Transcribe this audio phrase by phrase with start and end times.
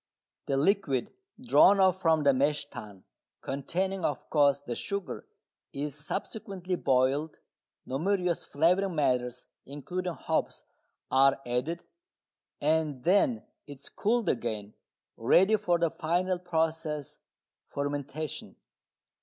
[0.47, 3.03] The liquid drawn off from the mash tun,
[3.41, 5.27] containing, of course, the sugar,
[5.73, 7.37] is subsequently boiled,
[7.85, 10.63] numerous flavouring matters (including hops)
[11.11, 11.83] are added,
[12.59, 14.73] and then it is cooled again,
[15.17, 17.19] ready for the final process
[17.67, 18.55] fermentation.